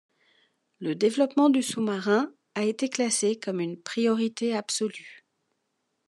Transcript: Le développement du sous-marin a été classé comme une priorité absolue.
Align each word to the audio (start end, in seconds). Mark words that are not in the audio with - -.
Le 0.79 0.95
développement 0.95 1.51
du 1.51 1.61
sous-marin 1.61 2.33
a 2.55 2.63
été 2.63 2.89
classé 2.89 3.35
comme 3.37 3.59
une 3.59 3.79
priorité 3.79 4.55
absolue. 4.55 5.27